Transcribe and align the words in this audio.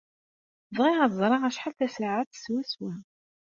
Bɣiɣ 0.75 0.99
ad 1.01 1.11
ẓreɣ 1.19 1.41
acḥal 1.49 1.73
tasaɛet 1.79 2.31
swaswa. 2.43 2.93